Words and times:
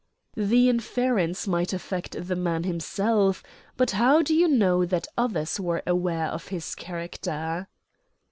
"The 0.33 0.67
inference 0.67 1.45
might 1.47 1.73
affect 1.73 2.25
the 2.27 2.35
man 2.35 2.63
himself, 2.63 3.43
but 3.77 3.91
how 3.91 4.23
do 4.23 4.33
you 4.33 4.47
know 4.47 4.83
that 4.83 5.05
others 5.15 5.59
were 5.59 5.83
aware 5.85 6.25
of 6.29 6.47
his 6.47 6.73
character?" 6.73 7.67